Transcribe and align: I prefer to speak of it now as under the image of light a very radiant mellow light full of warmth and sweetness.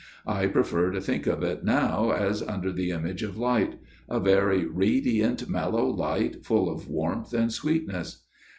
I 0.25 0.47
prefer 0.47 0.89
to 0.89 0.99
speak 0.99 1.27
of 1.27 1.43
it 1.43 1.63
now 1.63 2.09
as 2.09 2.41
under 2.41 2.71
the 2.71 2.89
image 2.89 3.21
of 3.21 3.37
light 3.37 3.75
a 4.09 4.19
very 4.19 4.65
radiant 4.65 5.47
mellow 5.47 5.85
light 5.85 6.43
full 6.43 6.71
of 6.73 6.87
warmth 6.89 7.35
and 7.35 7.53
sweetness. 7.53 8.23